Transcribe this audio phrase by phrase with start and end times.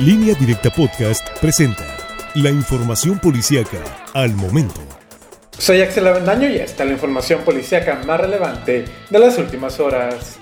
[0.00, 1.84] Línea Directa Podcast presenta
[2.36, 3.82] la información policíaca
[4.14, 4.80] al momento.
[5.58, 10.38] Soy Axel Avendaño y esta es la información policíaca más relevante de las últimas horas.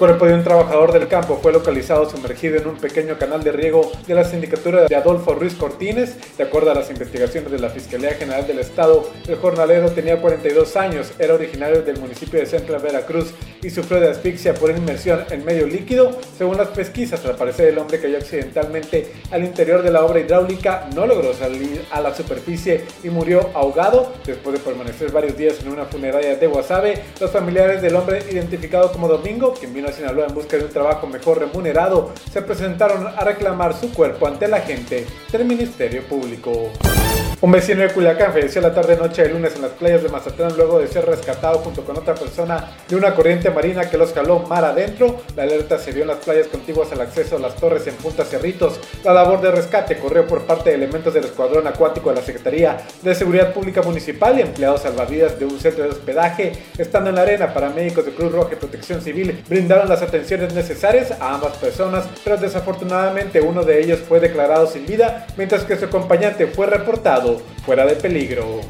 [0.00, 3.92] Cuerpo de un trabajador del campo fue localizado sumergido en un pequeño canal de riego
[4.06, 6.16] de la sindicatura de Adolfo Ruiz Cortines.
[6.38, 10.74] De acuerdo a las investigaciones de la Fiscalía General del Estado, el jornalero tenía 42
[10.76, 15.44] años, era originario del municipio de Central Veracruz y sufrió de asfixia por inmersión en
[15.44, 16.18] medio líquido.
[16.38, 20.88] Según las pesquisas, al parecer el hombre cayó accidentalmente al interior de la obra hidráulica,
[20.94, 24.14] no logró salir a la superficie y murió ahogado.
[24.24, 28.90] Después de permanecer varios días en una funeraria de Guasave, los familiares del hombre identificado
[28.92, 33.06] como Domingo, que vino a Sinaloa en busca de un trabajo mejor remunerado, se presentaron
[33.06, 36.70] a reclamar su cuerpo ante la gente del Ministerio Público.
[37.42, 40.78] Un vecino de Culiacán falleció la tarde-noche de lunes en las playas de Mazatlán luego
[40.78, 44.62] de ser rescatado junto con otra persona de una corriente marina que los jaló mar
[44.62, 45.22] adentro.
[45.36, 48.26] La alerta se dio en las playas contiguas al acceso a las torres en Punta
[48.26, 48.78] Cerritos.
[49.04, 52.76] La labor de rescate corrió por parte de elementos del Escuadrón Acuático de la Secretaría
[53.00, 56.52] de Seguridad Pública Municipal y empleados salvavidas de un centro de hospedaje.
[56.76, 61.12] Estando en la arena, paramédicos de Cruz Roja y Protección Civil brindaron las atenciones necesarias
[61.18, 65.86] a ambas personas, pero desafortunadamente uno de ellos fue declarado sin vida, mientras que su
[65.86, 67.29] acompañante fue reportado
[67.64, 68.60] fuera de peligro.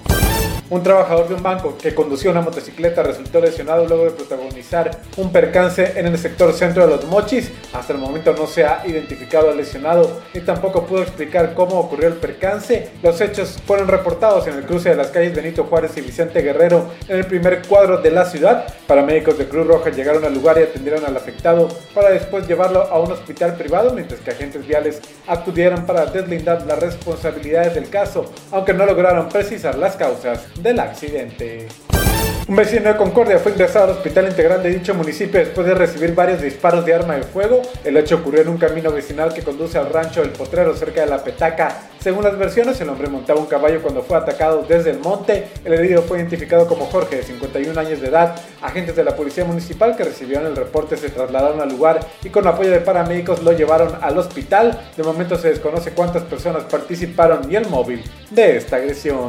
[0.71, 5.33] Un trabajador de un banco que conducía una motocicleta resultó lesionado luego de protagonizar un
[5.33, 7.51] percance en el sector centro de los Mochis.
[7.73, 12.07] Hasta el momento no se ha identificado al lesionado y tampoco pudo explicar cómo ocurrió
[12.07, 12.89] el percance.
[13.03, 16.87] Los hechos fueron reportados en el cruce de las calles Benito Juárez y Vicente Guerrero
[17.09, 18.73] en el primer cuadro de la ciudad.
[18.87, 23.01] Paramédicos de Cruz Roja llegaron al lugar y atendieron al afectado para después llevarlo a
[23.01, 28.73] un hospital privado, mientras que agentes viales acudieron para deslindar las responsabilidades del caso, aunque
[28.73, 31.69] no lograron precisar las causas del accidente.
[32.49, 36.17] Un vecino de Concordia fue ingresado al hospital integral de dicho municipio después de recibir
[36.17, 37.63] varios disparos de arma de fuego.
[37.85, 41.07] El hecho ocurrió en un camino vecinal que conduce al rancho del Potrero cerca de
[41.07, 41.83] la Petaca.
[42.01, 45.47] Según las versiones, el hombre montaba un caballo cuando fue atacado desde el monte.
[45.65, 48.35] El herido fue identificado como Jorge, de 51 años de edad.
[48.63, 52.49] Agentes de la policía municipal que recibieron el reporte se trasladaron al lugar y con
[52.49, 54.77] apoyo de paramédicos lo llevaron al hospital.
[54.97, 59.29] De momento se desconoce cuántas personas participaron y el móvil de esta agresión.